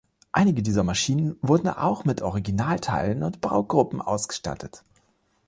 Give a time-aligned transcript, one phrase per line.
[0.31, 4.83] Einige dieser Maschinen wurden auch mit Originalteilen und -baugruppen ausgestattet.